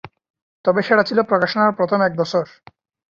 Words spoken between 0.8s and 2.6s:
সেটা ছিল প্রকাশনার প্রথম এক বছর।